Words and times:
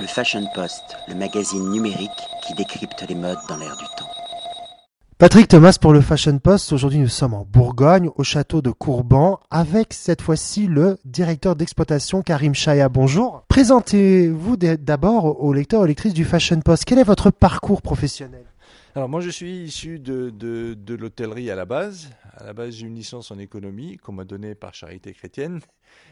Le 0.00 0.06
Fashion 0.06 0.44
Post, 0.54 0.96
le 1.08 1.16
magazine 1.16 1.70
numérique 1.70 2.10
qui 2.46 2.54
décrypte 2.54 3.04
les 3.08 3.16
modes 3.16 3.38
dans 3.48 3.56
l'air 3.56 3.76
du 3.76 3.84
temps. 3.96 4.08
Patrick 5.18 5.48
Thomas 5.48 5.76
pour 5.80 5.92
le 5.92 6.00
Fashion 6.00 6.38
Post. 6.38 6.72
Aujourd'hui, 6.72 7.00
nous 7.00 7.08
sommes 7.08 7.34
en 7.34 7.44
Bourgogne, 7.44 8.08
au 8.14 8.22
château 8.22 8.62
de 8.62 8.70
Courban, 8.70 9.40
avec 9.50 9.92
cette 9.92 10.22
fois-ci 10.22 10.68
le 10.68 10.98
directeur 11.04 11.56
d'exploitation 11.56 12.22
Karim 12.22 12.54
Chaya. 12.54 12.88
Bonjour. 12.88 13.42
Présentez-vous 13.48 14.56
d'abord 14.56 15.42
aux 15.42 15.52
lecteurs 15.52 15.84
et 15.84 15.88
lectrices 15.88 16.14
du 16.14 16.24
Fashion 16.24 16.60
Post. 16.60 16.84
Quel 16.84 17.00
est 17.00 17.04
votre 17.04 17.32
parcours 17.32 17.82
professionnel? 17.82 18.44
Alors 18.94 19.08
moi 19.08 19.20
je 19.20 19.30
suis 19.30 19.62
issu 19.62 20.00
de, 20.00 20.30
de, 20.30 20.94
l'hôtellerie 20.94 21.50
à 21.50 21.54
la 21.54 21.66
base. 21.66 22.10
À 22.36 22.44
la 22.44 22.52
base 22.52 22.74
j'ai 22.74 22.86
une 22.86 22.96
licence 22.96 23.30
en 23.30 23.38
économie 23.38 23.96
qu'on 23.96 24.12
m'a 24.12 24.24
donnée 24.24 24.54
par 24.54 24.74
Charité 24.74 25.12
Chrétienne. 25.12 25.60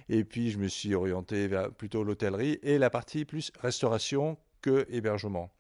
Et 0.09 0.25
puis 0.25 0.50
je 0.50 0.58
me 0.58 0.68
suis 0.68 0.95
orienté 0.95 1.48
vers 1.48 1.71
plutôt 1.72 2.04
l'hôtellerie 2.04 2.58
et 2.62 2.79
la 2.79 2.90
partie 2.90 3.25
plus 3.25 3.50
restauration 3.61 4.39
que 4.62 4.86
hébergement. 4.89 5.50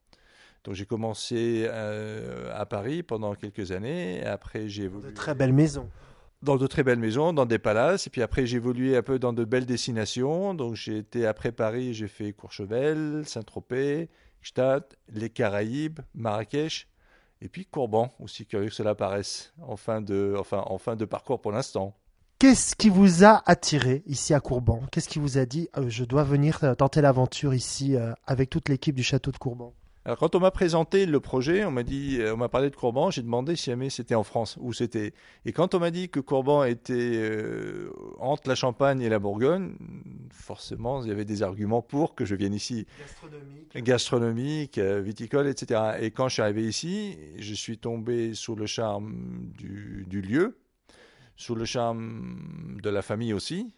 Donc 0.64 0.74
j'ai 0.74 0.86
commencé 0.86 1.66
euh, 1.68 2.52
à 2.54 2.66
Paris 2.66 3.02
pendant 3.02 3.34
quelques 3.34 3.72
années. 3.72 4.24
Après 4.24 4.68
j'ai 4.68 4.84
évolué. 4.84 5.10
De 5.10 5.14
très 5.14 5.34
belles 5.34 5.52
maisons. 5.52 5.88
Dans 6.42 6.56
de 6.56 6.66
très 6.66 6.82
belles 6.82 6.98
maisons, 6.98 7.32
dans 7.32 7.46
des 7.46 7.58
palaces. 7.58 8.06
Et 8.06 8.10
puis 8.10 8.22
après 8.22 8.46
j'ai 8.46 8.58
évolué 8.58 8.96
un 8.96 9.02
peu 9.02 9.18
dans 9.18 9.32
de 9.32 9.44
belles 9.44 9.66
destinations. 9.66 10.54
Donc 10.54 10.74
j'ai 10.74 10.98
été 10.98 11.26
après 11.26 11.50
Paris, 11.50 11.94
j'ai 11.94 12.08
fait 12.08 12.32
Courchevel, 12.32 13.22
Saint-Tropez, 13.26 14.10
Gstaad, 14.42 14.84
les 15.08 15.30
Caraïbes, 15.30 16.00
Marrakech 16.14 16.88
et 17.42 17.48
puis 17.48 17.66
Courban, 17.66 18.12
aussi 18.18 18.46
curieux 18.46 18.68
que 18.68 18.74
cela 18.74 18.94
paraisse, 18.94 19.52
en 19.62 19.76
fin 19.76 20.00
de, 20.00 21.04
parcours 21.04 21.40
pour 21.40 21.52
l'instant. 21.52 21.94
Qu'est-ce 22.38 22.76
qui 22.76 22.90
vous 22.90 23.24
a 23.24 23.42
attiré 23.46 24.02
ici 24.06 24.34
à 24.34 24.40
Courban? 24.40 24.82
Qu'est-ce 24.92 25.08
qui 25.08 25.18
vous 25.18 25.38
a 25.38 25.46
dit 25.46 25.68
euh, 25.76 25.88
je 25.88 26.04
dois 26.04 26.22
venir 26.22 26.62
euh, 26.64 26.74
tenter 26.74 27.00
l'aventure 27.00 27.54
ici 27.54 27.96
euh, 27.96 28.12
avec 28.26 28.50
toute 28.50 28.68
l'équipe 28.68 28.94
du 28.94 29.02
château 29.02 29.32
de 29.32 29.38
Courban? 29.38 29.72
Alors 30.06 30.18
quand 30.18 30.36
on 30.36 30.38
m'a 30.38 30.52
présenté 30.52 31.04
le 31.04 31.18
projet, 31.18 31.64
on 31.64 31.72
m'a 31.72 31.82
dit, 31.82 32.18
euh, 32.20 32.34
on 32.34 32.36
m'a 32.36 32.48
parlé 32.48 32.70
de 32.70 32.76
Courban, 32.76 33.10
j'ai 33.10 33.22
demandé 33.22 33.56
si 33.56 33.70
jamais 33.70 33.90
c'était 33.90 34.14
en 34.14 34.22
France 34.22 34.56
où 34.60 34.72
c'était. 34.72 35.12
Et 35.44 35.52
quand 35.52 35.74
on 35.74 35.80
m'a 35.80 35.90
dit 35.90 36.08
que 36.08 36.20
Courban 36.20 36.62
était 36.62 36.94
euh, 36.94 37.90
entre 38.20 38.48
la 38.48 38.54
Champagne 38.54 39.00
et 39.00 39.08
la 39.08 39.18
Bourgogne, 39.18 39.74
forcément 40.30 41.02
il 41.02 41.08
y 41.08 41.10
avait 41.10 41.24
des 41.24 41.42
arguments 41.42 41.82
pour 41.82 42.14
que 42.14 42.24
je 42.24 42.36
vienne 42.36 42.54
ici. 42.54 42.86
Gastronomique. 43.00 43.84
Gastronomique, 43.84 44.78
euh, 44.78 45.00
viticole, 45.00 45.48
etc. 45.48 45.96
Et 46.00 46.12
quand 46.12 46.28
je 46.28 46.34
suis 46.34 46.42
arrivé 46.42 46.62
ici, 46.62 47.18
je 47.38 47.54
suis 47.54 47.76
tombé 47.76 48.32
sous 48.34 48.54
le 48.54 48.66
charme 48.66 49.50
du, 49.58 50.06
du 50.08 50.22
lieu, 50.22 50.56
sous 51.34 51.56
le 51.56 51.64
charme 51.64 52.78
de 52.80 52.90
la 52.90 53.02
famille 53.02 53.32
aussi 53.32 53.74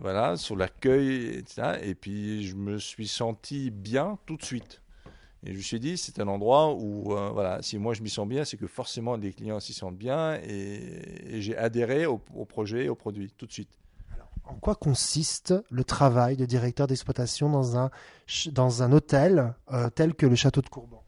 voilà, 0.00 0.36
sur 0.36 0.56
l'accueil, 0.56 1.36
etc. 1.36 1.78
Et 1.82 1.94
puis 1.94 2.46
je 2.46 2.54
me 2.54 2.78
suis 2.78 3.08
senti 3.08 3.70
bien 3.70 4.18
tout 4.24 4.36
de 4.36 4.44
suite. 4.44 4.80
Et 5.44 5.52
je 5.52 5.56
me 5.56 5.62
suis 5.62 5.80
dit, 5.80 5.96
c'est 5.96 6.20
un 6.20 6.28
endroit 6.28 6.74
où, 6.74 7.16
euh, 7.16 7.30
voilà, 7.30 7.62
si 7.62 7.78
moi 7.78 7.94
je 7.94 8.02
m'y 8.02 8.10
sens 8.10 8.28
bien, 8.28 8.44
c'est 8.44 8.58
que 8.58 8.66
forcément 8.66 9.16
les 9.16 9.32
clients 9.32 9.58
s'y 9.58 9.72
sentent 9.72 9.96
bien 9.96 10.34
et, 10.34 11.40
j'ai 11.40 11.56
adhéré 11.56 12.04
au, 12.04 12.18
projet 12.18 12.84
et 12.84 12.88
au 12.88 12.94
produit 12.94 13.32
tout 13.36 13.46
de 13.46 13.52
suite. 13.52 13.78
en 14.44 14.54
quoi 14.54 14.74
consiste 14.74 15.54
le 15.70 15.84
travail 15.84 16.36
de 16.36 16.44
directeur 16.44 16.86
d'exploitation 16.86 17.48
dans 17.48 17.78
un, 17.78 17.90
dans 18.52 18.82
un 18.82 18.92
hôtel 18.92 19.54
euh, 19.72 19.88
tel 19.88 20.14
que 20.14 20.26
le 20.26 20.34
château 20.34 20.60
de 20.60 20.68
Courban? 20.68 21.02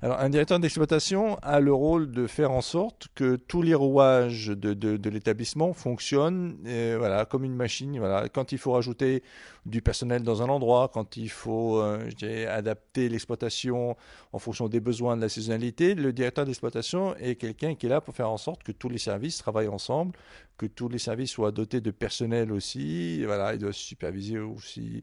Alors, 0.00 0.20
un 0.20 0.28
directeur 0.28 0.60
d'exploitation 0.60 1.36
a 1.42 1.58
le 1.58 1.72
rôle 1.72 2.12
de 2.12 2.28
faire 2.28 2.52
en 2.52 2.60
sorte 2.60 3.08
que 3.16 3.34
tous 3.34 3.62
les 3.62 3.74
rouages 3.74 4.46
de, 4.46 4.72
de, 4.72 5.10
l'établissement 5.10 5.72
fonctionnent 5.72 6.56
euh, 6.66 6.94
voilà, 6.96 7.24
comme 7.24 7.42
une 7.42 7.56
machine. 7.56 7.98
Voilà. 7.98 8.28
Quand 8.28 8.52
il 8.52 8.58
faut 8.58 8.70
rajouter 8.70 9.24
du 9.66 9.82
personnel 9.82 10.22
dans 10.22 10.40
un 10.40 10.48
endroit, 10.50 10.88
quand 10.94 11.16
il 11.16 11.28
faut 11.28 11.80
euh, 11.80 12.08
adapter 12.48 13.08
l'exploitation 13.08 13.96
en 14.32 14.38
fonction 14.38 14.68
des 14.68 14.78
besoins 14.78 15.16
de 15.16 15.22
la 15.22 15.28
saisonnalité, 15.28 15.96
le 15.96 16.12
directeur 16.12 16.44
d'exploitation 16.44 17.16
est 17.16 17.34
quelqu'un 17.34 17.74
qui 17.74 17.86
est 17.86 17.90
là 17.90 18.00
pour 18.00 18.14
faire 18.14 18.30
en 18.30 18.38
sorte 18.38 18.62
que 18.62 18.70
tous 18.70 18.88
les 18.88 18.98
services 18.98 19.38
travaillent 19.38 19.66
ensemble, 19.66 20.12
que 20.58 20.66
tous 20.66 20.88
les 20.88 20.98
services 20.98 21.32
soient 21.32 21.50
dotés 21.50 21.80
de 21.80 21.90
personnel 21.90 22.52
aussi. 22.52 23.24
Voilà, 23.24 23.52
il 23.54 23.58
doit 23.58 23.72
superviser 23.72 24.38
aussi 24.38 25.02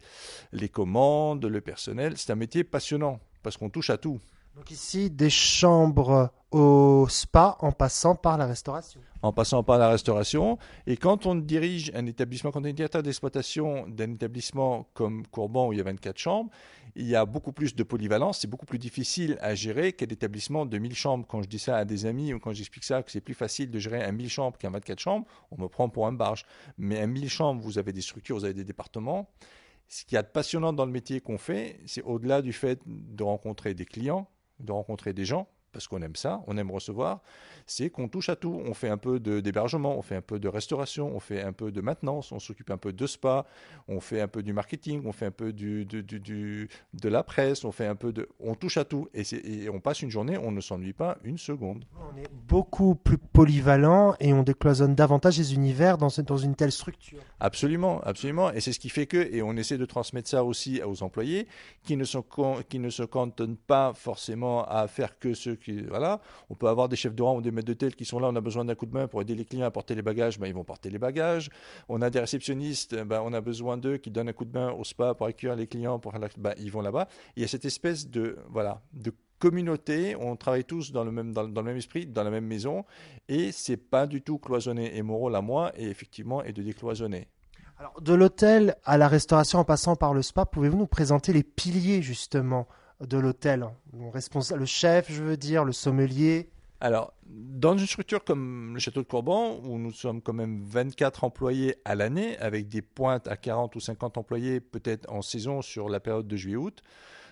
les 0.53 0.69
commandes, 0.69 1.43
le 1.43 1.59
personnel. 1.59 2.13
C'est 2.15 2.31
un 2.31 2.35
métier 2.35 2.63
passionnant 2.63 3.19
parce 3.43 3.57
qu'on 3.57 3.69
touche 3.69 3.89
à 3.89 3.97
tout. 3.97 4.21
Donc 4.55 4.71
ici, 4.71 5.09
des 5.09 5.29
chambres 5.29 6.31
au 6.49 7.07
spa 7.09 7.57
en 7.59 7.73
passant 7.73 8.15
par 8.15 8.37
la 8.37 8.45
restauration. 8.45 9.01
En 9.21 9.33
passant 9.33 9.63
par 9.63 9.77
la 9.77 9.89
restauration. 9.89 10.57
Et 10.87 10.95
quand 10.95 11.25
on 11.25 11.35
dirige 11.35 11.91
un 11.93 12.05
établissement, 12.05 12.51
quand 12.51 12.61
on 12.61 12.63
est 12.63 12.71
directeur 12.71 13.03
d'exploitation 13.03 13.85
d'un 13.89 14.13
établissement 14.13 14.87
comme 14.93 15.27
Courban 15.27 15.67
où 15.67 15.73
il 15.73 15.79
y 15.79 15.81
a 15.81 15.83
24 15.83 16.17
chambres, 16.17 16.49
il 16.95 17.05
y 17.05 17.17
a 17.17 17.25
beaucoup 17.25 17.51
plus 17.51 17.75
de 17.75 17.83
polyvalence. 17.83 18.39
C'est 18.39 18.47
beaucoup 18.47 18.65
plus 18.65 18.79
difficile 18.79 19.37
à 19.41 19.55
gérer 19.55 19.91
qu'un 19.91 20.05
établissement 20.05 20.65
de 20.65 20.77
1000 20.77 20.95
chambres. 20.95 21.25
Quand 21.27 21.41
je 21.41 21.49
dis 21.49 21.59
ça 21.59 21.75
à 21.75 21.83
des 21.83 22.05
amis 22.05 22.33
ou 22.33 22.39
quand 22.39 22.53
j'explique 22.53 22.85
ça, 22.85 23.03
que 23.03 23.11
c'est 23.11 23.19
plus 23.19 23.33
facile 23.33 23.69
de 23.69 23.79
gérer 23.79 24.01
un 24.05 24.13
1000 24.13 24.29
chambres 24.29 24.57
qu'un 24.57 24.69
24 24.69 24.99
chambres, 24.99 25.27
on 25.51 25.61
me 25.61 25.67
prend 25.67 25.89
pour 25.89 26.07
un 26.07 26.13
barge. 26.13 26.45
Mais 26.77 27.01
un 27.01 27.07
1000 27.07 27.29
chambres, 27.29 27.61
vous 27.61 27.77
avez 27.77 27.91
des 27.91 28.01
structures, 28.01 28.37
vous 28.37 28.45
avez 28.45 28.53
des 28.53 28.63
départements. 28.63 29.27
Ce 29.89 30.15
a 30.15 30.23
de 30.23 30.27
passionnant 30.27 30.73
dans 30.73 30.85
le 30.85 30.91
métier 30.91 31.19
qu'on 31.19 31.37
fait, 31.37 31.79
c'est 31.85 32.01
au-delà 32.01 32.41
du 32.41 32.53
fait 32.53 32.79
de 32.85 33.23
rencontrer 33.23 33.73
des 33.73 33.85
clients, 33.85 34.27
de 34.59 34.71
rencontrer 34.71 35.13
des 35.13 35.25
gens 35.25 35.47
parce 35.75 35.89
qu'on 35.89 36.01
aime 36.01 36.15
ça, 36.15 36.41
on 36.47 36.57
aime 36.57 36.71
recevoir, 36.71 37.19
c'est 37.65 37.89
qu'on 37.89 38.07
touche 38.07 38.29
à 38.29 38.37
tout. 38.37 38.61
On 38.65 38.73
fait 38.73 38.87
un 38.87 38.95
peu 38.97 39.19
d'hébergement, 39.19 39.97
on 39.97 40.01
fait 40.01 40.15
un 40.15 40.21
peu 40.21 40.39
de 40.39 40.47
restauration, 40.47 41.13
on 41.13 41.19
fait 41.19 41.41
un 41.41 41.51
peu 41.51 41.69
de 41.69 41.81
maintenance, 41.81 42.31
on 42.31 42.39
s'occupe 42.39 42.71
un 42.71 42.77
peu 42.77 42.93
de 42.93 43.05
spa, 43.05 43.45
on 43.89 43.99
fait 43.99 44.21
un 44.21 44.29
peu 44.29 44.41
du 44.41 44.53
marketing, 44.53 45.01
on 45.05 45.11
fait 45.11 45.25
un 45.25 45.31
peu 45.31 45.51
du, 45.51 45.83
du, 45.83 46.01
du, 46.01 46.69
de 46.93 47.09
la 47.09 47.23
presse, 47.23 47.65
on 47.65 47.73
fait 47.73 47.87
un 47.87 47.95
peu 47.95 48.13
de... 48.13 48.29
On 48.39 48.55
touche 48.55 48.77
à 48.77 48.85
tout. 48.85 49.09
Et, 49.13 49.23
et 49.43 49.69
on 49.69 49.81
passe 49.81 50.01
une 50.01 50.09
journée, 50.09 50.37
on 50.37 50.51
ne 50.51 50.61
s'ennuie 50.61 50.93
pas 50.93 51.17
une 51.25 51.37
seconde. 51.37 51.83
On 51.97 52.17
est 52.17 52.31
beaucoup 52.31 52.95
plus 52.95 53.17
polyvalent 53.17 54.15
et 54.21 54.31
on 54.31 54.43
décloisonne 54.43 54.95
davantage 54.95 55.37
les 55.37 55.53
univers 55.55 55.97
dans, 55.97 56.07
dans 56.25 56.37
une 56.37 56.55
telle 56.55 56.71
structure. 56.71 57.19
Absolument, 57.41 57.99
absolument. 58.03 58.49
Et 58.53 58.61
c'est 58.61 58.71
ce 58.71 58.79
qui 58.79 58.87
fait 58.87 59.07
que, 59.07 59.17
et 59.17 59.41
on 59.41 59.57
essaie 59.57 59.77
de 59.77 59.85
transmettre 59.85 60.29
ça 60.29 60.45
aussi 60.45 60.81
aux 60.81 61.03
employés, 61.03 61.49
qui 61.83 61.97
ne, 61.97 62.05
sont, 62.05 62.23
qui 62.69 62.79
ne 62.79 62.89
se 62.89 63.03
cantonnent 63.03 63.57
pas 63.57 63.91
forcément 63.93 64.63
à 64.65 64.87
faire 64.87 65.19
que 65.19 65.33
ce 65.33 65.49
voilà, 65.73 66.21
on 66.49 66.55
peut 66.55 66.67
avoir 66.67 66.89
des 66.89 66.95
chefs 66.95 67.15
de 67.15 67.23
rang 67.23 67.37
ou 67.37 67.41
des 67.41 67.51
maîtres 67.51 67.67
de 67.67 67.73
tel 67.73 67.95
qui 67.95 68.05
sont 68.05 68.19
là, 68.19 68.27
on 68.29 68.35
a 68.35 68.41
besoin 68.41 68.65
d'un 68.65 68.75
coup 68.75 68.85
de 68.85 68.93
main 68.93 69.07
pour 69.07 69.21
aider 69.21 69.35
les 69.35 69.45
clients 69.45 69.65
à 69.65 69.71
porter 69.71 69.95
les 69.95 70.01
bagages, 70.01 70.39
ben, 70.39 70.47
ils 70.47 70.53
vont 70.53 70.63
porter 70.63 70.89
les 70.89 70.99
bagages. 70.99 71.49
On 71.89 72.01
a 72.01 72.09
des 72.09 72.19
réceptionnistes, 72.19 72.95
ben, 72.95 73.21
on 73.23 73.33
a 73.33 73.41
besoin 73.41 73.77
d'eux 73.77 73.97
qui 73.97 74.11
donnent 74.11 74.29
un 74.29 74.33
coup 74.33 74.45
de 74.45 74.57
main 74.57 74.71
au 74.71 74.83
spa 74.83 75.13
pour 75.13 75.27
accueillir 75.27 75.55
les 75.55 75.67
clients, 75.67 75.99
pour, 75.99 76.13
ben, 76.37 76.53
ils 76.57 76.71
vont 76.71 76.81
là-bas. 76.81 77.07
Il 77.35 77.41
y 77.41 77.45
a 77.45 77.47
cette 77.47 77.65
espèce 77.65 78.09
de, 78.09 78.37
voilà, 78.49 78.81
de 78.93 79.11
communauté, 79.39 80.15
on 80.19 80.35
travaille 80.35 80.65
tous 80.65 80.91
dans 80.91 81.03
le 81.03 81.11
même, 81.11 81.33
dans, 81.33 81.43
le 81.43 81.63
même 81.63 81.77
esprit, 81.77 82.05
dans 82.05 82.23
la 82.23 82.31
même 82.31 82.45
maison, 82.45 82.85
et 83.27 83.51
c'est 83.51 83.77
pas 83.77 84.07
du 84.07 84.21
tout 84.21 84.37
cloisonné. 84.37 84.95
Et 84.97 85.01
mon 85.01 85.17
rôle 85.17 85.35
à 85.35 85.41
moi 85.41 85.71
est 85.75 85.85
effectivement 85.85 86.43
est 86.43 86.53
de 86.53 86.63
décloisonner. 86.63 87.27
Alors, 87.77 88.01
de 88.01 88.13
l'hôtel 88.13 88.75
à 88.85 88.97
la 88.97 89.07
restauration 89.07 89.59
en 89.59 89.65
passant 89.65 89.97
par 89.97 90.13
le 90.13 90.21
spa, 90.21 90.45
pouvez-vous 90.45 90.77
nous 90.77 90.87
présenter 90.87 91.33
les 91.33 91.43
piliers 91.43 92.01
justement 92.01 92.67
de 93.01 93.17
l'hôtel 93.17 93.67
Le 93.93 94.65
chef, 94.65 95.11
je 95.11 95.23
veux 95.23 95.37
dire, 95.37 95.63
le 95.63 95.71
sommelier 95.71 96.49
alors, 96.81 97.13
dans 97.25 97.77
une 97.77 97.87
structure 97.87 98.23
comme 98.23 98.73
le 98.73 98.79
château 98.79 99.01
de 99.01 99.07
Courban, 99.07 99.59
où 99.63 99.79
nous 99.79 99.93
sommes 99.93 100.21
quand 100.21 100.33
même 100.33 100.61
24 100.65 101.23
employés 101.23 101.77
à 101.85 101.95
l'année, 101.95 102.37
avec 102.39 102.67
des 102.67 102.81
pointes 102.81 103.27
à 103.27 103.37
40 103.37 103.75
ou 103.75 103.79
50 103.79 104.17
employés 104.17 104.59
peut-être 104.59 105.09
en 105.11 105.21
saison 105.21 105.61
sur 105.61 105.87
la 105.87 105.99
période 105.99 106.27
de 106.27 106.35
juillet-août, 106.35 106.83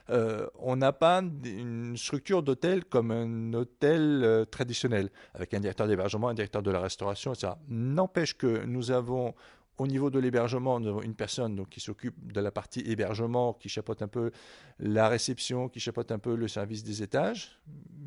euh, 0.09 0.47
on 0.59 0.75
n'a 0.75 0.91
pas 0.91 1.21
une 1.21 1.95
structure 1.97 2.41
d'hôtel 2.43 2.83
comme 2.83 3.11
un 3.11 3.53
hôtel 3.53 4.21
euh, 4.23 4.45
traditionnel, 4.45 5.09
avec 5.33 5.53
un 5.53 5.59
directeur 5.59 5.87
d'hébergement, 5.87 6.29
un 6.29 6.33
directeur 6.33 6.61
de 6.61 6.71
la 6.71 6.79
restauration, 6.79 7.33
etc. 7.33 7.53
N'empêche 7.69 8.37
que 8.37 8.65
nous 8.65 8.91
avons 8.91 9.33
au 9.77 9.87
niveau 9.87 10.09
de 10.09 10.19
l'hébergement, 10.19 10.79
nous 10.79 10.89
avons 10.89 11.01
une 11.01 11.15
personne 11.15 11.55
donc, 11.55 11.69
qui 11.69 11.79
s'occupe 11.79 12.31
de 12.31 12.39
la 12.39 12.51
partie 12.51 12.81
hébergement, 12.81 13.53
qui 13.53 13.69
chapeaute 13.69 14.01
un 14.01 14.07
peu 14.07 14.31
la 14.79 15.07
réception, 15.07 15.69
qui 15.69 15.79
chapeaute 15.79 16.11
un 16.11 16.19
peu 16.19 16.35
le 16.35 16.47
service 16.47 16.83
des 16.83 17.01
étages, 17.01 17.59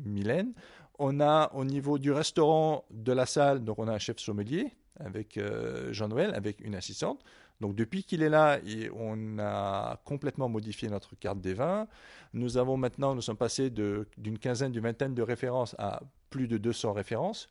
Mylène. 0.05 0.53
On 0.99 1.19
a 1.19 1.51
au 1.53 1.65
niveau 1.65 1.97
du 1.97 2.11
restaurant, 2.11 2.85
de 2.91 3.11
la 3.11 3.25
salle, 3.25 3.63
donc 3.63 3.79
on 3.79 3.87
a 3.87 3.93
un 3.93 3.99
chef 3.99 4.17
sommelier 4.19 4.71
avec 4.99 5.37
euh, 5.37 5.93
Jean-Noël, 5.93 6.33
avec 6.33 6.61
une 6.61 6.73
assistante. 6.73 7.21
Donc 7.59 7.75
depuis 7.75 8.03
qu'il 8.03 8.21
est 8.21 8.29
là, 8.29 8.59
on 8.95 9.39
a 9.39 9.99
complètement 10.05 10.47
modifié 10.47 10.89
notre 10.89 11.15
carte 11.15 11.39
des 11.39 11.53
vins. 11.53 11.87
Nous 12.33 12.57
avons 12.57 12.77
maintenant, 12.77 13.15
nous 13.15 13.21
sommes 13.21 13.37
passés 13.37 13.69
d'une 13.69 14.39
quinzaine, 14.39 14.71
d'une 14.71 14.83
vingtaine 14.83 15.15
de 15.15 15.21
références 15.21 15.75
à 15.79 16.01
plus 16.29 16.47
de 16.47 16.57
200 16.57 16.93
références, 16.93 17.49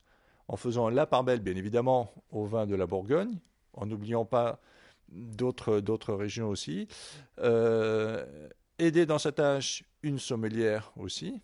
en 0.48 0.56
faisant 0.56 0.88
la 0.88 1.06
part 1.06 1.24
belle, 1.24 1.40
bien 1.40 1.56
évidemment, 1.56 2.12
au 2.30 2.46
vin 2.46 2.66
de 2.66 2.76
la 2.76 2.86
Bourgogne, 2.86 3.38
en 3.76 3.86
n'oubliant 3.86 4.24
pas 4.24 4.60
d'autres 5.08 6.14
régions 6.14 6.48
aussi. 6.48 6.88
Euh, 7.40 8.48
aider 8.78 9.06
dans 9.06 9.18
sa 9.18 9.32
tâche 9.32 9.84
une 10.02 10.18
sommelière 10.18 10.92
aussi. 10.96 11.40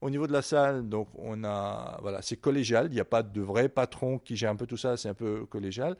Au 0.00 0.10
niveau 0.10 0.26
de 0.26 0.32
la 0.32 0.42
salle, 0.42 0.88
donc 0.88 1.08
on 1.14 1.44
a 1.44 1.98
voilà, 2.02 2.22
c'est 2.22 2.36
collégial. 2.36 2.86
Il 2.86 2.94
n'y 2.94 3.00
a 3.00 3.04
pas 3.04 3.22
de 3.22 3.40
vrai 3.40 3.68
patron 3.68 4.18
qui 4.18 4.36
gère 4.36 4.50
un 4.50 4.56
peu 4.56 4.66
tout 4.66 4.76
ça. 4.76 4.96
C'est 4.96 5.08
un 5.08 5.14
peu 5.14 5.46
collégial. 5.46 5.96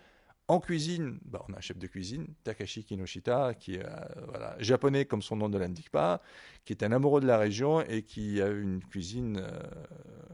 En 0.48 0.60
cuisine, 0.60 1.18
bah, 1.24 1.44
on 1.48 1.52
a 1.54 1.58
un 1.58 1.60
chef 1.60 1.78
de 1.78 1.86
cuisine, 1.86 2.26
Takashi 2.44 2.84
Kinoshita, 2.84 3.54
qui 3.54 3.76
est 3.76 3.84
euh, 3.86 3.90
voilà, 4.28 4.56
japonais 4.58 5.04
comme 5.04 5.22
son 5.22 5.36
nom 5.36 5.48
ne 5.48 5.56
l'indique 5.56 5.90
pas, 5.90 6.20
qui 6.64 6.72
est 6.72 6.82
un 6.82 6.92
amoureux 6.92 7.20
de 7.20 7.26
la 7.26 7.38
région 7.38 7.80
et 7.82 8.02
qui 8.02 8.42
a 8.42 8.48
une 8.48 8.82
cuisine, 8.84 9.38
euh, 9.38 9.50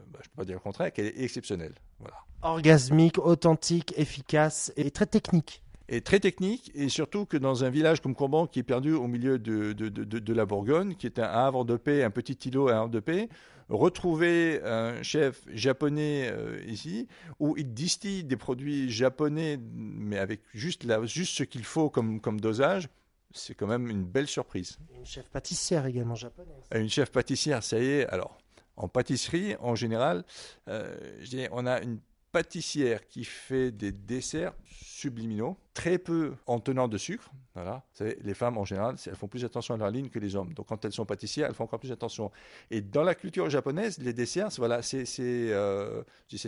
bah, 0.07 0.19
je 0.21 0.27
ne 0.27 0.31
peux 0.31 0.37
pas 0.37 0.45
dire 0.45 0.55
le 0.55 0.59
contraire, 0.59 0.91
qui 0.91 1.01
est 1.01 1.21
exceptionnelle. 1.21 1.75
Voilà. 1.99 2.17
Orgasmique, 2.41 3.17
authentique, 3.19 3.93
efficace 3.97 4.73
et 4.77 4.91
très 4.91 5.05
technique 5.05 5.61
et 5.89 6.01
très 6.01 6.19
technique, 6.19 6.71
et 6.75 6.87
surtout 6.87 7.25
que 7.25 7.35
dans 7.35 7.63
un 7.63 7.69
village 7.69 7.99
comme 7.99 8.13
Courban, 8.13 8.45
qui 8.45 8.59
est 8.59 8.63
perdu 8.63 8.93
au 8.93 9.07
milieu 9.07 9.39
de, 9.39 9.73
de, 9.73 9.89
de, 9.89 10.03
de 10.19 10.33
la 10.33 10.45
Bourgogne, 10.45 10.95
qui 10.95 11.07
est 11.07 11.19
un 11.19 11.23
havre 11.23 11.65
de 11.65 11.77
paix, 11.77 12.03
un 12.03 12.11
petit 12.11 12.37
îlot, 12.47 12.69
un 12.69 12.81
havre 12.81 12.89
de 12.89 12.99
paix, 12.99 13.27
retrouver 13.69 14.61
un 14.63 15.01
chef 15.01 15.41
japonais 15.51 16.29
euh, 16.31 16.61
ici, 16.67 17.07
où 17.39 17.55
il 17.57 17.73
distille 17.73 18.23
des 18.23 18.37
produits 18.37 18.89
japonais, 18.91 19.59
mais 19.73 20.19
avec 20.19 20.41
juste, 20.53 20.83
la, 20.83 21.03
juste 21.05 21.35
ce 21.35 21.43
qu'il 21.43 21.63
faut 21.63 21.89
comme, 21.89 22.21
comme 22.21 22.39
dosage, 22.39 22.87
c'est 23.31 23.55
quand 23.55 23.67
même 23.67 23.89
une 23.89 24.03
belle 24.03 24.27
surprise. 24.27 24.77
Une 24.95 25.05
chef 25.05 25.25
pâtissière 25.29 25.85
également 25.87 26.15
japonaise. 26.15 26.63
Une 26.73 26.89
chef 26.89 27.11
pâtissière, 27.11 27.63
ça 27.63 27.79
y 27.79 27.85
est. 27.85 28.07
Alors, 28.07 28.37
en 28.75 28.87
pâtisserie, 28.87 29.55
en 29.59 29.75
général, 29.75 30.23
euh, 30.67 30.95
je 31.21 31.47
on 31.51 31.65
a 31.65 31.81
une 31.81 31.99
pâtissière 32.31 33.07
qui 33.07 33.23
fait 33.23 33.71
des 33.71 33.91
desserts 33.91 34.53
subliminaux, 34.65 35.57
très 35.73 35.97
peu 35.97 36.33
en 36.45 36.59
tenant 36.59 36.87
de 36.87 36.97
sucre. 36.97 37.31
Voilà. 37.53 37.83
Les 38.21 38.33
femmes, 38.33 38.57
en 38.57 38.65
général, 38.65 38.95
elles 39.05 39.15
font 39.15 39.27
plus 39.27 39.45
attention 39.45 39.73
à 39.73 39.77
leur 39.77 39.91
ligne 39.91 40.09
que 40.09 40.19
les 40.19 40.35
hommes. 40.35 40.53
Donc, 40.53 40.67
quand 40.67 40.83
elles 40.85 40.91
sont 40.91 41.05
pâtissières, 41.05 41.47
elles 41.47 41.55
font 41.55 41.63
encore 41.63 41.79
plus 41.79 41.91
attention. 41.91 42.31
Et 42.71 42.81
dans 42.81 43.03
la 43.03 43.15
culture 43.15 43.49
japonaise, 43.49 43.97
les 43.99 44.13
desserts, 44.13 44.49
voilà, 44.57 44.81
c'est 44.81 45.05
euh, 45.19 46.03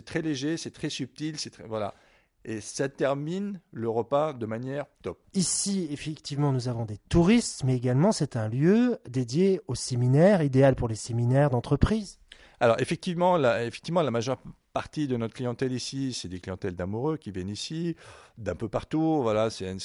très 0.06 0.22
léger, 0.22 0.58
c'est 0.58 0.72
très 0.72 0.90
subtil, 0.90 1.40
c'est 1.40 1.50
très, 1.50 1.66
voilà. 1.66 1.96
Et 2.44 2.60
ça 2.60 2.90
termine 2.90 3.62
le 3.72 3.88
repas 3.88 4.34
de 4.34 4.46
manière 4.46 4.86
top. 5.04 5.20
Ici, 5.34 5.88
effectivement, 5.92 6.52
nous 6.52 6.68
avons 6.68 6.86
des 6.86 6.98
touristes, 6.98 7.64
mais 7.64 7.76
également 7.76 8.12
c'est 8.12 8.36
un 8.36 8.50
lieu 8.50 8.98
dédié 9.08 9.62
aux 9.68 9.76
séminaires, 9.76 10.42
idéal 10.42 10.76
pour 10.76 10.88
les 10.88 10.96
séminaires 10.96 11.52
d'entreprise. 11.52 12.20
Alors 12.60 12.78
effectivement, 12.80 13.38
la, 13.38 13.64
effectivement, 13.64 14.02
la 14.02 14.12
majeure 14.12 14.42
partie 14.74 15.08
de 15.08 15.18
notre 15.18 15.34
clientèle 15.34 15.74
ici, 15.74 16.14
c'est 16.14 16.28
des 16.28 16.40
clientèles 16.40 16.76
d'amoureux 16.76 17.18
qui 17.18 17.32
viennent 17.32 17.50
ici, 17.50 17.96
d'un 18.38 18.56
peu 18.56 18.70
partout. 18.70 19.22
Voilà, 19.22 19.50
c'est 19.50 19.70
une, 19.70 19.78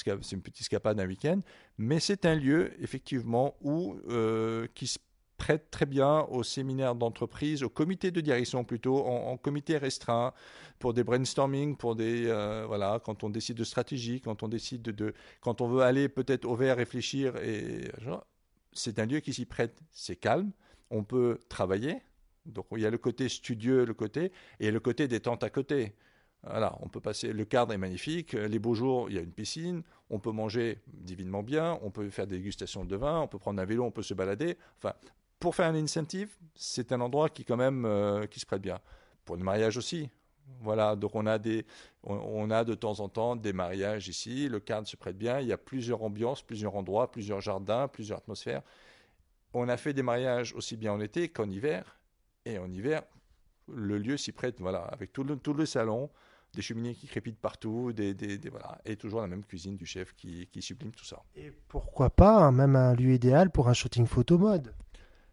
petite 0.42 0.60
escapade 0.60 0.98
un 1.00 1.06
week-end. 1.06 1.40
Mais 1.78 2.00
c'est 2.00 2.24
un 2.26 2.34
lieu, 2.34 2.72
effectivement, 2.82 3.56
où, 3.60 3.96
euh, 4.08 4.66
qui 4.74 4.86
se 4.86 4.98
prête 5.36 5.70
très 5.70 5.86
bien 5.86 6.20
aux 6.30 6.42
séminaires 6.42 6.94
d'entreprise, 6.94 7.62
au 7.62 7.68
comité 7.68 8.10
de 8.10 8.20
direction 8.20 8.64
plutôt, 8.64 9.04
en, 9.06 9.36
comité 9.36 9.76
restreint, 9.76 10.32
pour 10.78 10.94
des 10.94 11.04
brainstorming, 11.04 11.76
pour 11.76 11.94
des 11.94 12.26
euh, 12.26 12.64
voilà, 12.66 13.00
quand 13.04 13.24
on 13.24 13.30
décide 13.30 13.56
de 13.56 13.64
stratégie, 13.64 14.20
quand 14.20 14.42
on 14.42 14.48
décide 14.48 14.82
de, 14.82 15.14
quand 15.40 15.60
on 15.60 15.68
veut 15.68 15.82
aller 15.82 16.08
peut-être 16.08 16.44
au 16.46 16.56
vert 16.56 16.76
réfléchir 16.76 17.36
et 17.36 17.90
c'est 18.72 18.98
un 18.98 19.06
lieu 19.06 19.20
qui 19.20 19.32
s'y 19.32 19.44
prête. 19.44 19.78
C'est 19.92 20.16
calme, 20.16 20.52
on 20.90 21.04
peut 21.04 21.38
travailler, 21.48 22.02
donc 22.46 22.66
il 22.72 22.80
y 22.80 22.86
a 22.86 22.90
le 22.90 22.98
côté 22.98 23.28
studieux, 23.28 23.84
le 23.84 23.94
côté, 23.94 24.32
et 24.60 24.70
le 24.70 24.80
côté 24.80 25.08
détente 25.08 25.42
à 25.44 25.50
côté. 25.50 25.94
Voilà, 26.42 26.76
on 26.80 26.88
peut 26.88 27.00
passer. 27.00 27.32
Le 27.32 27.44
cadre 27.44 27.72
est 27.72 27.78
magnifique. 27.78 28.32
Les 28.34 28.58
beaux 28.58 28.74
jours, 28.74 29.10
il 29.10 29.16
y 29.16 29.18
a 29.18 29.22
une 29.22 29.32
piscine. 29.32 29.82
On 30.10 30.20
peut 30.20 30.30
manger 30.30 30.78
divinement 30.86 31.42
bien. 31.42 31.78
On 31.82 31.90
peut 31.90 32.08
faire 32.10 32.26
des 32.26 32.36
dégustations 32.36 32.84
de 32.84 32.96
vin. 32.96 33.20
On 33.20 33.26
peut 33.26 33.38
prendre 33.38 33.60
un 33.60 33.64
vélo. 33.64 33.84
On 33.84 33.90
peut 33.90 34.02
se 34.02 34.14
balader. 34.14 34.56
Enfin, 34.78 34.94
pour 35.40 35.54
faire 35.56 35.66
un 35.66 35.74
incentive, 35.74 36.30
c'est 36.54 36.92
un 36.92 37.00
endroit 37.00 37.28
qui 37.28 37.44
quand 37.44 37.56
même 37.56 37.84
euh, 37.84 38.26
qui 38.26 38.38
se 38.38 38.46
prête 38.46 38.62
bien. 38.62 38.78
Pour 39.24 39.36
le 39.36 39.42
mariage 39.42 39.76
aussi. 39.76 40.08
Voilà, 40.60 40.94
donc 40.94 41.16
on 41.16 41.26
a 41.26 41.38
des, 41.38 41.66
on, 42.04 42.50
a 42.50 42.62
de 42.62 42.74
temps 42.74 43.00
en 43.00 43.08
temps 43.08 43.34
des 43.34 43.52
mariages 43.52 44.06
ici. 44.06 44.48
Le 44.48 44.60
cadre 44.60 44.86
se 44.86 44.96
prête 44.96 45.18
bien. 45.18 45.40
Il 45.40 45.48
y 45.48 45.52
a 45.52 45.58
plusieurs 45.58 46.04
ambiances, 46.04 46.42
plusieurs 46.42 46.76
endroits, 46.76 47.10
plusieurs 47.10 47.40
jardins, 47.40 47.88
plusieurs 47.88 48.18
atmosphères. 48.18 48.62
On 49.52 49.68
a 49.68 49.76
fait 49.76 49.92
des 49.92 50.02
mariages 50.02 50.54
aussi 50.54 50.76
bien 50.76 50.92
en 50.92 51.00
été 51.00 51.28
qu'en 51.28 51.50
hiver. 51.50 51.98
Et 52.46 52.58
en 52.58 52.70
hiver, 52.70 53.02
le 53.68 53.98
lieu 53.98 54.16
s'y 54.16 54.32
prête, 54.32 54.60
voilà, 54.60 54.78
avec 54.78 55.12
tout 55.12 55.24
le, 55.24 55.36
tout 55.36 55.52
le 55.52 55.66
salon, 55.66 56.08
des 56.54 56.62
cheminées 56.62 56.94
qui 56.94 57.08
crépitent 57.08 57.40
partout, 57.40 57.92
des, 57.92 58.14
voilà, 58.50 58.80
et 58.84 58.96
toujours 58.96 59.20
la 59.20 59.26
même 59.26 59.44
cuisine 59.44 59.76
du 59.76 59.84
chef 59.84 60.14
qui, 60.14 60.46
qui 60.46 60.62
sublime 60.62 60.92
tout 60.92 61.04
ça. 61.04 61.22
Et 61.34 61.52
pourquoi 61.68 62.08
pas 62.08 62.38
hein, 62.38 62.52
même 62.52 62.76
un 62.76 62.94
lieu 62.94 63.12
idéal 63.12 63.50
pour 63.50 63.68
un 63.68 63.74
shooting 63.74 64.06
photo 64.06 64.38
mode 64.38 64.72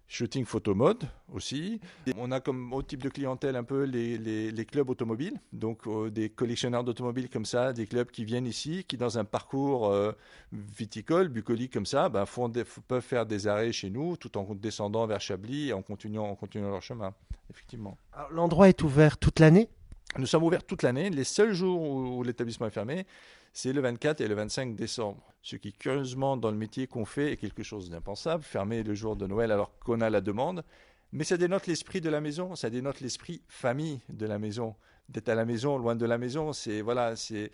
shooting 0.08 0.46
photo 0.46 0.76
mode 0.76 1.04
aussi. 1.34 1.82
On 2.18 2.32
a 2.32 2.40
comme 2.40 2.72
autre 2.74 2.88
type 2.88 3.04
de 3.04 3.10
clientèle 3.10 3.56
un 3.56 3.64
peu 3.64 3.84
les, 3.84 4.18
les, 4.52 4.66
clubs 4.66 4.90
automobiles, 4.90 5.40
donc 5.52 5.88
euh, 5.88 6.10
des 6.10 6.30
collectionneurs 6.30 6.84
d'automobiles 6.84 7.30
comme 7.30 7.46
ça, 7.46 7.74
des 7.74 7.88
clubs 7.88 8.10
qui 8.10 8.26
viennent 8.26 8.46
ici, 8.46 8.86
qui 8.88 8.98
dans 8.98 9.18
un 9.18 9.26
parcours 9.26 9.88
euh, 9.90 10.12
viticole, 10.52 11.30
bucolique 11.30 11.74
comme 11.74 11.86
ça, 11.86 12.10
ben, 12.10 12.26
font 12.26 12.52
peuvent 12.88 13.02
faire 13.02 13.26
des 13.26 13.48
arrêts 13.48 13.72
chez 13.72 13.90
nous 13.90 14.18
tout 14.18 14.38
en 14.38 14.44
descendant 14.56 15.08
vers 15.08 15.22
Chablis 15.22 15.70
et 15.70 15.74
en 15.74 15.82
continuant, 15.82 16.30
en 16.30 16.36
continuant 16.36 16.70
leur 16.70 16.84
chemin, 16.84 17.14
effectivement. 17.50 17.98
L'endroit 18.32 18.70
est 18.70 18.84
ouvert 18.84 19.18
toute 19.18 19.40
l'année? 19.40 19.70
Nous 20.18 20.28
sommes 20.28 20.44
ouverts 20.44 20.64
toute 20.64 20.84
l'année. 20.84 21.10
Les 21.10 21.24
seuls 21.24 21.54
jours 21.54 21.82
où 21.82 22.22
l'établissement 22.22 22.68
est 22.68 22.72
fermé, 22.72 23.08
c'est 23.54 23.72
le 23.72 23.82
24 23.82 24.22
et 24.22 24.28
le 24.28 24.36
25 24.36 24.76
décembre. 24.76 25.32
Ce 25.42 25.56
qui, 25.56 25.72
curieusement, 25.74 26.38
dans 26.38 26.52
le 26.52 26.58
métier 26.58 26.88
qu'on 26.88 27.06
fait, 27.06 27.32
est 27.32 27.38
quelque 27.38 27.64
chose 27.64 27.90
d'impensable, 27.90 28.44
fermer 28.44 28.82
le 28.84 28.96
jour 28.96 29.16
de 29.16 29.28
Noël 29.28 29.52
alors 29.52 29.78
qu'on 29.80 30.02
a 30.02 30.10
la 30.10 30.22
demande. 30.22 30.64
Mais 31.12 31.24
ça 31.24 31.38
dénote 31.38 31.68
l'esprit 31.68 32.02
de 32.02 32.10
la 32.10 32.20
maison, 32.20 32.56
ça 32.56 32.72
dénote 32.72 33.00
l'esprit 33.00 33.44
famille 33.48 34.02
de 34.10 34.26
la 34.26 34.40
maison. 34.40 34.76
D'être 35.10 35.30
à 35.30 35.36
la 35.36 35.46
maison, 35.46 35.78
loin 35.78 35.96
de 35.96 36.06
la 36.06 36.18
maison, 36.18 36.54
c'est 36.54 36.82
voilà, 36.82 37.16
c'est 37.16 37.52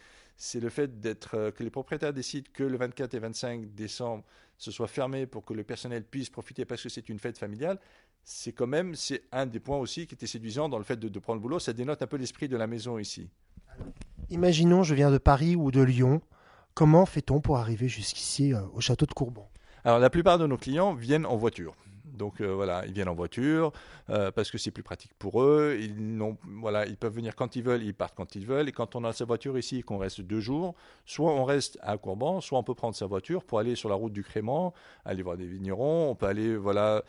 le 0.55 0.69
fait 0.69 0.99
d'être 0.99 1.35
euh, 1.35 1.51
que 1.51 1.63
les 1.63 1.69
propriétaires 1.69 2.13
décident 2.13 2.49
que 2.53 2.63
le 2.63 2.77
24 2.77 3.13
et 3.15 3.19
25 3.19 3.73
décembre 3.73 4.23
ce 4.59 4.71
soit 4.71 4.87
fermé 4.87 5.25
pour 5.25 5.45
que 5.45 5.53
le 5.53 5.63
personnel 5.63 6.03
puisse 6.03 6.29
profiter 6.29 6.65
parce 6.65 6.83
que 6.83 6.89
c'est 6.89 7.09
une 7.09 7.17
fête 7.17 7.37
familiale. 7.37 7.79
C'est 8.23 8.51
quand 8.51 8.67
même 8.67 8.93
c'est 8.93 9.23
un 9.31 9.45
des 9.45 9.59
points 9.59 9.77
aussi 9.77 10.05
qui 10.05 10.15
était 10.15 10.27
séduisant 10.27 10.69
dans 10.69 10.77
le 10.77 10.83
fait 10.83 10.97
de, 10.97 11.07
de 11.07 11.19
prendre 11.19 11.37
le 11.37 11.41
boulot. 11.41 11.59
Ça 11.59 11.73
dénote 11.73 12.01
un 12.01 12.07
peu 12.07 12.17
l'esprit 12.17 12.49
de 12.49 12.57
la 12.57 12.67
maison 12.67 12.99
ici. 12.99 13.29
Imaginons, 14.31 14.83
je 14.83 14.93
viens 14.93 15.09
de 15.09 15.17
Paris 15.17 15.55
ou 15.55 15.71
de 15.71 15.81
Lyon. 15.81 16.21
Comment 16.75 17.07
fait-on 17.07 17.41
pour 17.41 17.57
arriver 17.57 17.87
jusqu'ici 17.87 18.53
euh, 18.53 18.61
au 18.73 18.79
château 18.79 19.07
de 19.07 19.13
Courban? 19.13 19.49
Alors, 19.83 19.97
la 19.97 20.11
plupart 20.11 20.37
de 20.37 20.45
nos 20.45 20.57
clients 20.57 20.93
viennent 20.93 21.25
en 21.25 21.35
voiture. 21.35 21.75
Donc 22.19 22.41
euh, 22.41 22.53
voilà, 22.53 22.85
ils 22.85 22.93
viennent 22.93 23.09
en 23.09 23.15
voiture 23.15 23.71
euh, 24.11 24.29
parce 24.29 24.51
que 24.51 24.59
c'est 24.59 24.69
plus 24.69 24.83
pratique 24.83 25.13
pour 25.17 25.41
eux. 25.41 25.77
Ils, 25.79 26.19
voilà, 26.61 26.85
ils 26.85 26.97
peuvent 26.97 27.15
venir 27.15 27.35
quand 27.35 27.55
ils 27.55 27.63
veulent, 27.63 27.81
ils 27.81 27.95
partent 27.95 28.15
quand 28.15 28.35
ils 28.35 28.45
veulent. 28.45 28.69
Et 28.69 28.71
quand 28.71 28.95
on 28.95 29.03
a 29.03 29.13
sa 29.13 29.25
voiture 29.25 29.57
ici 29.57 29.81
qu'on 29.81 29.97
reste 29.97 30.21
deux 30.21 30.39
jours, 30.39 30.75
soit 31.05 31.33
on 31.33 31.45
reste 31.45 31.79
à 31.81 31.97
Courban, 31.97 32.41
soit 32.41 32.59
on 32.59 32.63
peut 32.63 32.75
prendre 32.75 32.95
sa 32.95 33.07
voiture 33.07 33.43
pour 33.43 33.57
aller 33.57 33.75
sur 33.75 33.89
la 33.89 33.95
route 33.95 34.13
du 34.13 34.23
Crément, 34.23 34.73
aller 35.05 35.23
voir 35.23 35.37
des 35.37 35.47
vignerons. 35.47 36.11
On 36.11 36.15
peut 36.15 36.27
aller 36.27 36.55
voilà 36.55 37.03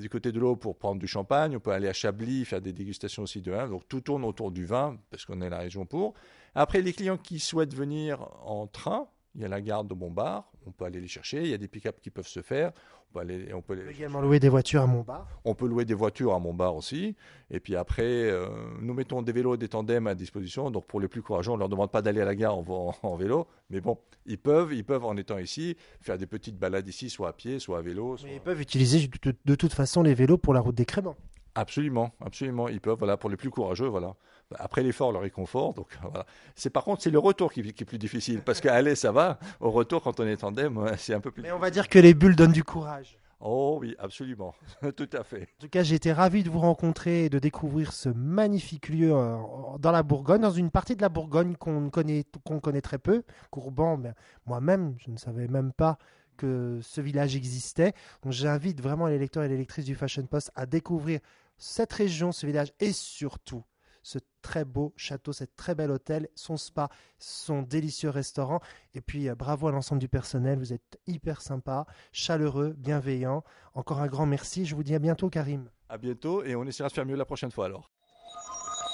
du 0.00 0.08
côté 0.08 0.32
de 0.32 0.40
l'eau 0.40 0.56
pour 0.56 0.76
prendre 0.78 1.00
du 1.00 1.06
champagne. 1.06 1.56
On 1.56 1.60
peut 1.60 1.72
aller 1.72 1.88
à 1.88 1.92
Chablis 1.92 2.46
faire 2.46 2.62
des 2.62 2.72
dégustations 2.72 3.24
aussi 3.24 3.42
de 3.42 3.50
vin. 3.50 3.68
Donc 3.68 3.82
tout 3.88 4.00
tourne 4.00 4.24
autour 4.24 4.50
du 4.50 4.64
vin 4.64 4.96
parce 5.10 5.26
qu'on 5.26 5.42
est 5.42 5.50
la 5.50 5.58
région 5.58 5.84
pour. 5.84 6.14
Après, 6.54 6.82
les 6.82 6.92
clients 6.92 7.16
qui 7.16 7.38
souhaitent 7.38 7.74
venir 7.74 8.28
en 8.44 8.66
train, 8.66 9.08
il 9.34 9.42
y 9.42 9.44
a 9.44 9.48
la 9.48 9.60
gare 9.60 9.84
de 9.84 9.94
Montbard, 9.94 10.50
on 10.66 10.72
peut 10.72 10.84
aller 10.84 11.00
les 11.00 11.08
chercher. 11.08 11.42
Il 11.42 11.48
y 11.48 11.54
a 11.54 11.58
des 11.58 11.68
pick-up 11.68 12.00
qui 12.00 12.10
peuvent 12.10 12.26
se 12.26 12.42
faire. 12.42 12.72
On 13.10 13.14
peut, 13.14 13.20
aller, 13.20 13.52
on 13.52 13.60
peut, 13.60 13.78
également 13.90 14.20
louer 14.20 14.40
des 14.40 14.48
voitures 14.48 14.82
à 14.82 14.86
Montbard. 14.86 15.26
On 15.44 15.54
peut 15.54 15.66
louer 15.66 15.84
des 15.84 15.94
voitures 15.94 16.32
à 16.34 16.38
Montbard 16.38 16.76
aussi. 16.76 17.14
Et 17.50 17.60
puis 17.60 17.76
après, 17.76 18.02
euh, 18.02 18.46
nous 18.80 18.94
mettons 18.94 19.20
des 19.22 19.32
vélos, 19.32 19.56
des 19.56 19.68
tandems 19.68 20.06
à 20.06 20.14
disposition. 20.14 20.70
Donc 20.70 20.86
pour 20.86 21.00
les 21.00 21.08
plus 21.08 21.22
courageux, 21.22 21.50
on 21.50 21.54
ne 21.54 21.60
leur 21.60 21.68
demande 21.68 21.90
pas 21.90 22.00
d'aller 22.00 22.20
à 22.20 22.24
la 22.24 22.34
gare 22.34 22.56
en, 22.56 22.94
en, 23.02 23.16
vélo. 23.16 23.46
Mais 23.70 23.80
bon, 23.80 23.98
ils 24.24 24.38
peuvent, 24.38 24.72
ils 24.72 24.84
peuvent 24.84 25.04
en 25.04 25.16
étant 25.16 25.38
ici, 25.38 25.76
faire 26.00 26.16
des 26.16 26.26
petites 26.26 26.58
balades 26.58 26.88
ici, 26.88 27.10
soit 27.10 27.28
à 27.28 27.32
pied, 27.32 27.58
soit 27.58 27.78
à 27.78 27.82
vélo. 27.82 28.16
Mais 28.24 28.36
ils 28.36 28.40
peuvent 28.40 28.60
utiliser 28.60 29.10
de, 29.44 29.54
toute 29.54 29.72
façon 29.74 30.02
les 30.02 30.14
vélos 30.14 30.38
pour 30.38 30.54
la 30.54 30.60
route 30.60 30.74
des 30.74 30.86
Créments. 30.86 31.16
Absolument, 31.54 32.12
absolument. 32.24 32.68
Ils 32.68 32.80
peuvent, 32.80 32.96
voilà, 32.98 33.16
pour 33.16 33.28
les 33.28 33.36
plus 33.36 33.50
courageux, 33.50 33.86
voilà. 33.86 34.14
Après 34.56 34.82
l'effort, 34.82 35.12
le 35.12 35.18
réconfort. 35.18 35.74
Donc 35.74 35.88
voilà. 36.02 36.26
C'est 36.54 36.70
par 36.70 36.84
contre, 36.84 37.02
c'est 37.02 37.10
le 37.10 37.18
retour 37.18 37.52
qui, 37.52 37.60
est 37.60 37.84
plus 37.84 37.98
difficile 37.98 38.40
parce 38.40 38.60
qu'aller, 38.60 38.94
ça 38.94 39.12
va. 39.12 39.38
Au 39.60 39.70
retour, 39.70 40.02
quand 40.02 40.20
on 40.20 40.26
est 40.26 40.38
tandem, 40.38 40.92
c'est 40.96 41.14
un 41.14 41.20
peu 41.20 41.30
plus. 41.30 41.42
Mais 41.42 41.52
on 41.52 41.58
va 41.58 41.70
dire 41.70 41.88
que 41.88 41.98
les 41.98 42.14
bulles 42.14 42.36
donnent 42.36 42.52
du 42.52 42.64
courage. 42.64 43.18
Oh 43.44 43.78
oui, 43.80 43.96
absolument, 43.98 44.54
tout 44.96 45.10
à 45.12 45.24
fait. 45.24 45.42
En 45.42 45.62
tout 45.62 45.68
cas, 45.68 45.82
j'ai 45.82 45.96
été 45.96 46.12
ravi 46.12 46.44
de 46.44 46.48
vous 46.48 46.60
rencontrer 46.60 47.24
et 47.24 47.28
de 47.28 47.40
découvrir 47.40 47.92
ce 47.92 48.08
magnifique 48.08 48.88
lieu 48.88 49.12
euh, 49.12 49.36
dans 49.80 49.90
la 49.90 50.04
Bourgogne, 50.04 50.42
dans 50.42 50.52
une 50.52 50.70
partie 50.70 50.94
de 50.94 51.02
la 51.02 51.08
Bourgogne 51.08 51.56
qu'on 51.56 51.90
connaît, 51.90 52.24
qu'on 52.44 52.60
connaît 52.60 52.80
très 52.80 52.98
peu, 52.98 53.24
Courban. 53.50 54.00
Moi-même, 54.46 54.94
je 55.04 55.10
ne 55.10 55.16
savais 55.16 55.48
même 55.48 55.72
pas 55.72 55.98
que 56.36 56.78
ce 56.82 57.00
village 57.00 57.34
existait. 57.34 57.94
Donc 58.22 58.32
j'invite 58.32 58.80
vraiment 58.80 59.08
les 59.08 59.18
lecteurs 59.18 59.42
et 59.42 59.48
les 59.48 59.56
lectrices 59.56 59.86
du 59.86 59.96
Fashion 59.96 60.24
Post 60.24 60.52
à 60.54 60.64
découvrir 60.64 61.18
cette 61.62 61.92
région, 61.92 62.32
ce 62.32 62.44
village 62.44 62.72
et 62.80 62.92
surtout 62.92 63.62
ce 64.02 64.18
très 64.42 64.64
beau 64.64 64.92
château, 64.96 65.32
cet 65.32 65.54
très 65.54 65.76
bel 65.76 65.92
hôtel, 65.92 66.28
son 66.34 66.56
spa, 66.56 66.88
son 67.20 67.62
délicieux 67.62 68.10
restaurant. 68.10 68.58
Et 68.94 69.00
puis 69.00 69.28
euh, 69.28 69.36
bravo 69.36 69.68
à 69.68 69.70
l'ensemble 69.70 70.00
du 70.00 70.08
personnel, 70.08 70.58
vous 70.58 70.72
êtes 70.72 70.98
hyper 71.06 71.40
sympa, 71.40 71.86
chaleureux, 72.10 72.74
bienveillant. 72.76 73.44
Encore 73.74 74.00
un 74.00 74.08
grand 74.08 74.26
merci, 74.26 74.66
je 74.66 74.74
vous 74.74 74.82
dis 74.82 74.96
à 74.96 74.98
bientôt 74.98 75.30
Karim. 75.30 75.70
À 75.88 75.98
bientôt 75.98 76.42
et 76.42 76.56
on 76.56 76.64
essaiera 76.64 76.88
de 76.88 76.94
faire 76.94 77.06
mieux 77.06 77.14
la 77.14 77.24
prochaine 77.24 77.52
fois 77.52 77.66
alors. 77.66 77.92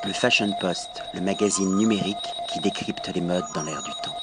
Le 0.04 0.12
Fashion 0.12 0.52
Post, 0.60 1.02
le 1.14 1.22
magazine 1.22 1.74
numérique 1.74 2.16
qui 2.52 2.60
décrypte 2.60 3.08
les 3.14 3.22
modes 3.22 3.44
dans 3.54 3.62
l'air 3.62 3.82
du 3.82 3.90
temps. 4.02 4.17